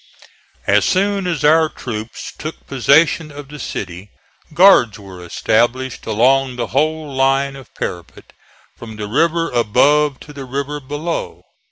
As 0.65 0.83
soon 0.83 1.27
as 1.27 1.43
our 1.43 1.69
troops 1.69 2.33
took 2.35 2.65
possession 2.65 3.31
of 3.31 3.49
the 3.49 3.59
city 3.59 4.09
guards 4.51 4.97
were 4.97 5.23
established 5.23 6.07
along 6.07 6.55
the 6.55 6.65
whole 6.73 7.13
line 7.13 7.55
of 7.55 7.71
parapet, 7.75 8.33
from 8.75 8.95
the 8.95 9.05
river 9.05 9.51
above 9.51 10.19
to 10.21 10.33
the 10.33 10.45
river 10.45 10.79
below. 10.79 11.45